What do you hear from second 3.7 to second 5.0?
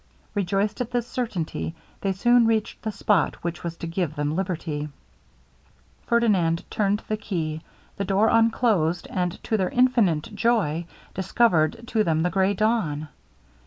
to give them liberty.